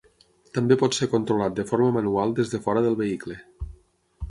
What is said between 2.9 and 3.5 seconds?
vehicle.